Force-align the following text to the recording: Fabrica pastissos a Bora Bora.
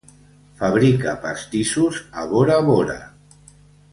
Fabrica 0.61 1.11
pastissos 1.25 2.01
a 2.21 2.25
Bora 2.33 2.57
Bora. 2.71 2.99